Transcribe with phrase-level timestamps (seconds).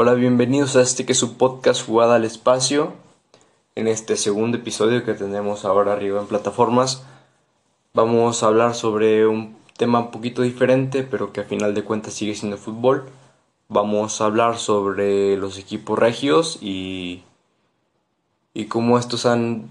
[0.00, 2.92] Hola, bienvenidos a este que es su podcast Jugada al Espacio.
[3.74, 7.02] En este segundo episodio que tenemos ahora arriba en plataformas,
[7.94, 12.14] vamos a hablar sobre un tema un poquito diferente, pero que a final de cuentas
[12.14, 13.06] sigue siendo fútbol.
[13.66, 17.24] Vamos a hablar sobre los equipos regios y,
[18.54, 19.68] y cómo estos han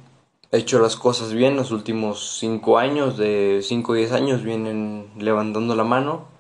[0.52, 5.74] hecho las cosas bien los últimos 5 años, de 5 o 10 años, vienen levantando
[5.74, 6.37] la mano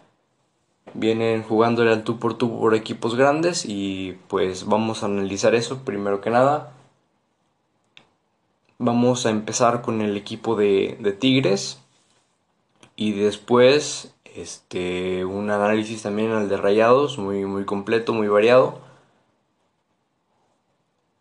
[0.93, 5.83] vienen jugándole al tú por tú por equipos grandes y pues vamos a analizar eso
[5.83, 6.73] primero que nada.
[8.79, 11.79] Vamos a empezar con el equipo de, de Tigres
[12.95, 18.79] y después este un análisis también al de Rayados, muy muy completo, muy variado.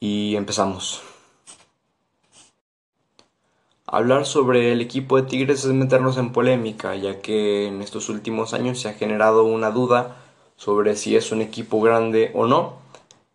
[0.00, 1.02] Y empezamos.
[3.88, 8.52] Hablar sobre el equipo de Tigres es meternos en polémica, ya que en estos últimos
[8.52, 10.16] años se ha generado una duda
[10.56, 12.78] sobre si es un equipo grande o no.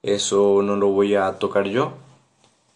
[0.03, 1.93] Eso no lo voy a tocar yo,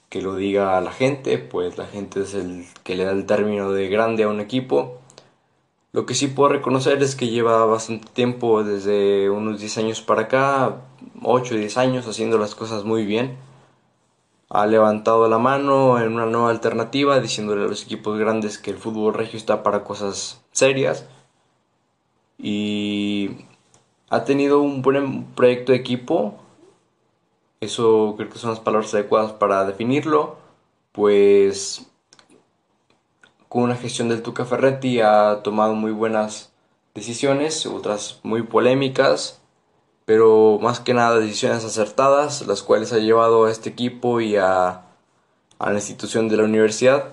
[0.08, 3.70] que lo diga la gente, pues la gente es el que le da el término
[3.74, 5.00] de grande a un equipo.
[5.92, 10.24] Lo que sí puedo reconocer es que lleva bastante tiempo, desde unos 10 años para
[10.24, 10.78] acá,
[11.24, 13.36] 8 o 10 años, haciendo las cosas muy bien
[14.56, 18.78] ha levantado la mano en una nueva alternativa, diciéndole a los equipos grandes que el
[18.78, 21.06] fútbol regio está para cosas serias.
[22.38, 23.32] Y
[24.10, 26.36] ha tenido un buen proyecto de equipo.
[27.60, 30.38] Eso creo que son las palabras adecuadas para definirlo.
[30.92, 31.86] Pues
[33.50, 36.54] con una gestión del Tuca Ferretti ha tomado muy buenas
[36.94, 39.42] decisiones, otras muy polémicas
[40.06, 44.84] pero más que nada decisiones acertadas, las cuales ha llevado a este equipo y a,
[45.60, 47.06] la institución de la universidad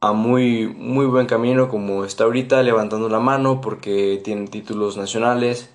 [0.00, 5.70] a muy, muy buen camino como está ahorita, levantando la mano porque tiene títulos nacionales,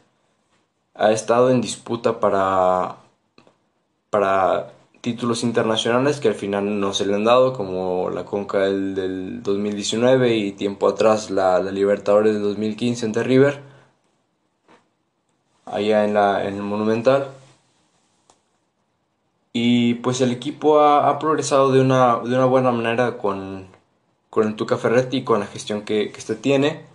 [0.95, 2.97] ha estado en disputa para,
[4.09, 8.95] para títulos internacionales que al final no se le han dado, como la Conca del,
[8.95, 13.66] del 2019 y tiempo atrás la, la Libertadores del 2015 ante River
[15.71, 17.27] allá en, la, en el Monumental.
[19.53, 23.67] Y pues el equipo ha, progresado de una, de una, buena manera con,
[24.29, 26.85] con el Tuca Ferretti, con la gestión que, que este tiene,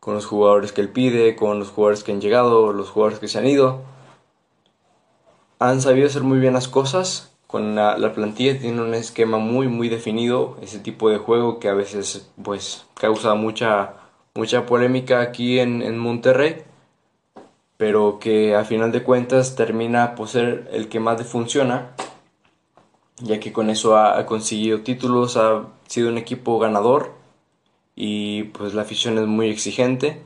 [0.00, 3.28] con los jugadores que él pide, con los jugadores que han llegado, los jugadores que
[3.28, 3.80] se han ido.
[5.58, 9.68] Han sabido hacer muy bien las cosas, con la, la, plantilla tiene un esquema muy
[9.68, 13.94] muy definido, ese tipo de juego que a veces pues causa mucha,
[14.34, 16.64] mucha polémica aquí en, en Monterrey
[17.80, 21.92] pero que a final de cuentas termina por ser el que más le funciona,
[23.22, 27.12] ya que con eso ha, conseguido títulos, ha sido un equipo ganador
[27.96, 30.20] y pues la afición es muy exigente.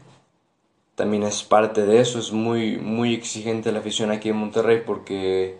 [0.97, 5.57] También es parte de eso, es muy, muy exigente la afición aquí en Monterrey porque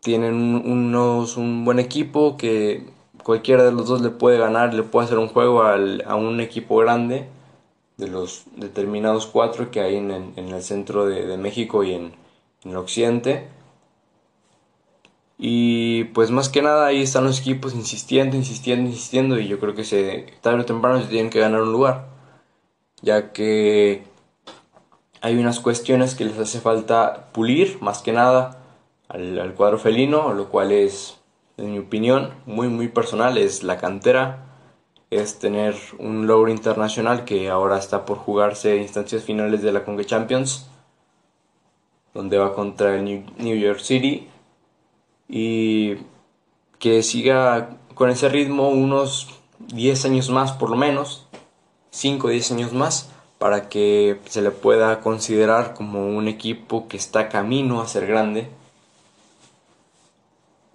[0.00, 2.84] tienen unos, un buen equipo que
[3.22, 6.78] cualquiera de los dos le puede ganar, le puede hacer un juego a un equipo
[6.78, 7.28] grande
[7.96, 12.14] de los determinados cuatro que hay en, el centro de, México y en,
[12.64, 13.48] el occidente.
[15.38, 19.74] Y pues más que nada ahí están los equipos insistiendo, insistiendo, insistiendo y yo creo
[19.74, 22.08] que se, tarde o temprano se tienen que ganar un lugar.
[23.02, 24.04] Ya que
[25.20, 28.62] hay unas cuestiones que les hace falta pulir más que nada
[29.08, 31.18] al, al cuadro felino, lo cual es,
[31.58, 34.46] en mi opinión, muy muy personal, es la cantera
[35.10, 40.04] es tener un logro internacional que ahora está por jugarse instancias finales de la Conga
[40.04, 40.68] Champions,
[42.12, 44.28] donde va contra el New York City
[45.28, 45.96] y
[46.78, 49.28] que siga con ese ritmo unos
[49.58, 51.26] 10 años más por lo menos,
[51.90, 56.96] 5 o 10 años más, para que se le pueda considerar como un equipo que
[56.96, 58.48] está camino a ser grande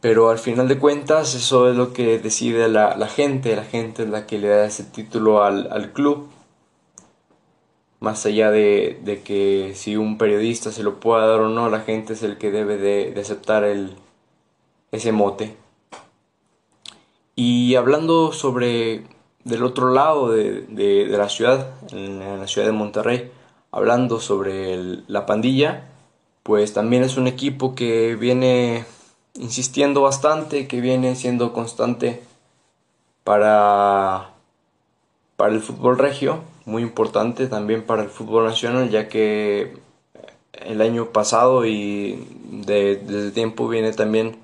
[0.01, 4.03] pero al final de cuentas eso es lo que decide la, la gente, la gente
[4.03, 6.27] es la que le da ese título al, al club.
[7.99, 11.81] Más allá de, de, que si un periodista se lo pueda dar o no, la
[11.81, 13.93] gente es el que debe de, aceptar el,
[14.91, 15.55] ese mote.
[17.35, 19.03] Y hablando sobre
[19.43, 23.31] del otro lado de, de, de la ciudad, en, la ciudad de Monterrey,
[23.71, 24.77] hablando sobre
[25.07, 25.89] la pandilla,
[26.41, 28.83] pues también es un equipo que viene
[29.35, 32.21] insistiendo bastante, que viene siendo constante
[33.23, 34.31] para,
[35.37, 39.77] para el fútbol regio, muy importante también para el fútbol nacional, ya que
[40.53, 42.27] el año pasado y
[42.65, 44.37] de, desde tiempo viene también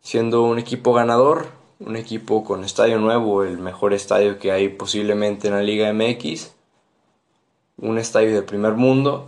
[0.00, 1.48] siendo un equipo ganador,
[1.78, 6.52] un equipo con estadio nuevo, el mejor estadio que hay posiblemente en la Liga MX,
[7.78, 9.26] un estadio de primer mundo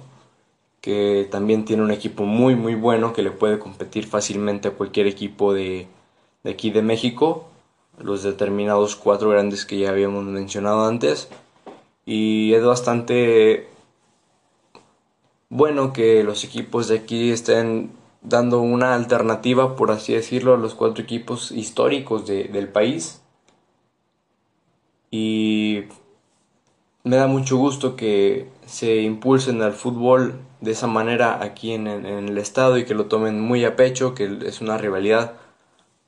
[0.83, 5.07] que también tiene un equipo muy muy bueno que le puede competir fácilmente a cualquier
[5.07, 5.87] equipo de,
[6.45, 7.49] de aquí de México,
[7.99, 11.29] los determinados cuatro grandes que ya habíamos mencionado antes.
[12.05, 13.69] Y es bastante
[15.49, 17.93] bueno que los equipos de aquí estén
[18.23, 23.23] dando una alternativa, por así decirlo, a los cuatro equipos históricos del país.
[25.11, 25.85] Y
[27.05, 32.39] me da mucho gusto que se impulsen al fútbol de esa manera aquí en, el
[32.39, 35.35] estado y que lo tomen muy a pecho, que es una rivalidad.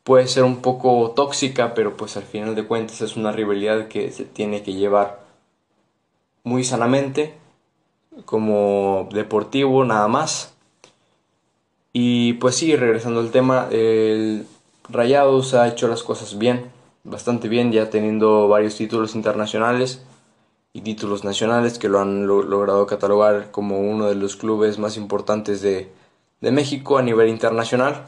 [0.05, 4.11] Puede ser un poco tóxica, pero pues al final de cuentas es una rivalidad que
[4.13, 5.25] se tiene que llevar
[6.45, 7.35] muy sanamente,
[8.25, 10.55] como deportivo nada más.
[11.93, 14.47] Y pues sí, regresando al tema, el
[14.89, 16.71] Rayados ha hecho las cosas bien,
[17.03, 20.05] bastante bien, ya teniendo varios títulos internacionales
[20.75, 25.63] y títulos nacionales que lo han logrado catalogar como uno de los clubes más importantes
[25.63, 25.91] de,
[26.41, 28.05] México a nivel internacional,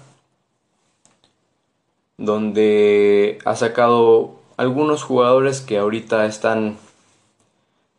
[2.18, 6.76] donde ha sacado algunos jugadores que ahorita están,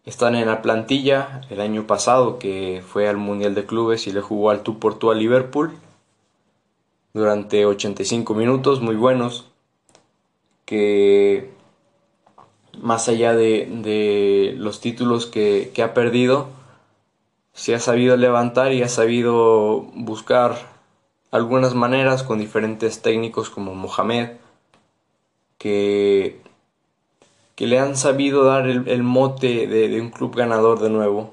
[0.06, 1.42] están en la plantilla.
[1.50, 5.00] El año pasado que fue al Mundial de Clubes y le jugó al tú por
[5.00, 5.72] tú a Liverpool
[7.16, 9.48] durante 85 minutos muy buenos
[10.66, 11.57] que
[12.82, 16.48] más allá de, los títulos que, ha perdido,
[17.54, 20.56] se ha sabido levantar y ha sabido buscar
[21.32, 24.32] algunas maneras con diferentes técnicos como Mohamed,
[25.58, 26.40] que,
[27.56, 31.32] que le han sabido dar el, mote de, un club ganador de nuevo.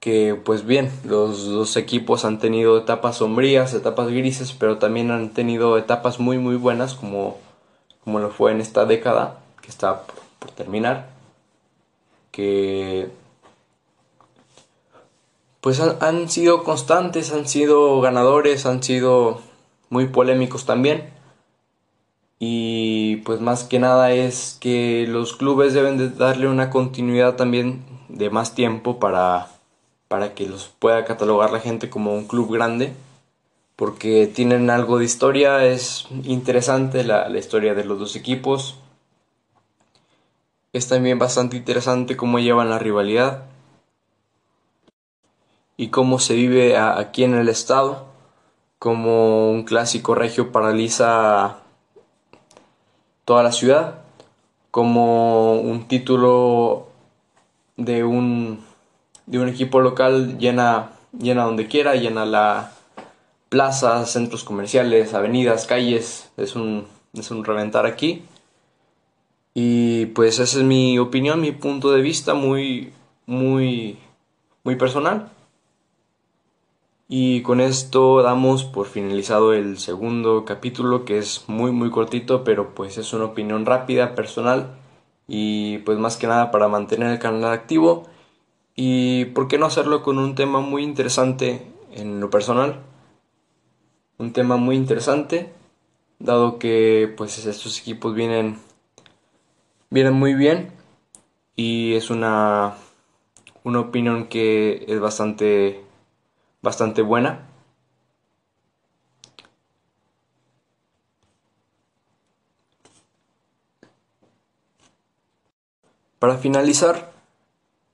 [0.00, 5.30] Que pues bien, los dos equipos han tenido etapas sombrías, etapas grises, pero también han
[5.32, 7.38] tenido etapas muy muy buenas como,
[8.02, 10.02] como lo fue en esta década que está
[10.50, 11.10] terminar,
[12.32, 13.10] que
[15.62, 19.40] pues han, sido constantes, han sido ganadores, han sido
[19.90, 21.10] muy polémicos también.
[22.40, 27.84] Y pues más que nada es que los clubes deben de darle una continuidad también
[28.08, 29.50] de más tiempo para,
[30.08, 32.92] para que los pueda catalogar la gente como un club grande.
[33.76, 38.76] Porque tienen algo de historia, es interesante la, la historia de los dos equipos
[40.72, 43.44] es también bastante interesante cómo llevan la rivalidad
[45.76, 48.06] y cómo se vive aquí en el estado,
[48.78, 51.58] como un clásico regio paraliza
[53.24, 54.00] toda la ciudad,
[54.70, 56.88] como un título
[57.76, 58.64] de un,
[59.26, 62.72] de un equipo local llena, llena donde quiera, llena la
[63.48, 68.24] plaza, centros comerciales, avenidas, calles, es un, es un reventar aquí.
[69.54, 72.92] Y pues esa es mi opinión, mi punto de vista muy,
[73.26, 73.98] muy,
[74.64, 75.30] muy personal.
[77.08, 82.74] Y con esto damos por finalizado el segundo capítulo que es muy muy cortito, pero
[82.74, 84.78] pues es una opinión rápida, personal
[85.28, 88.04] y pues más que nada para mantener el canal activo
[88.74, 92.80] y por qué no hacerlo con un tema muy interesante en lo personal.
[94.18, 95.52] Un tema muy interesante
[96.18, 98.58] dado que pues estos equipos vienen
[99.92, 100.72] vienen muy bien
[101.54, 102.76] y es una,
[103.62, 105.84] una opinión que es bastante,
[106.62, 107.46] bastante buena.
[116.18, 117.12] Para finalizar,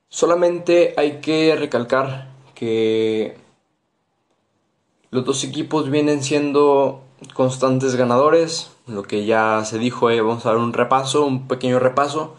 [0.08, 3.36] solamente hay que recalcar que
[5.10, 7.02] los dos equipos vienen siendo
[7.34, 11.78] constantes ganadores, lo que ya se dijo, eh, vamos a dar un repaso, un pequeño
[11.78, 12.34] repaso.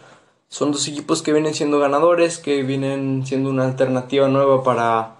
[0.47, 5.17] Son dos equipos que vienen siendo ganadores, que vienen siendo una alternativa nueva para,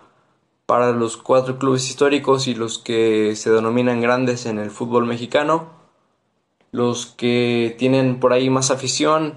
[0.66, 5.68] para los cuatro clubes históricos y los que se denominan grandes en el fútbol mexicano.
[6.72, 9.36] Los que tienen por ahí más afición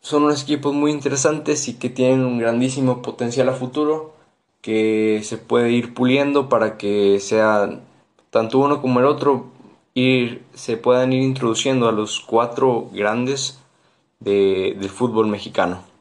[0.00, 4.14] son unos equipos muy interesantes y que tienen un grandísimo potencial a futuro
[4.60, 7.82] que se puede ir puliendo para que sean
[8.30, 9.46] tanto uno como el otro
[9.94, 13.58] ir, se puedan ir introduciendo a los cuatro grandes
[14.20, 15.91] de, del fútbol mexicano.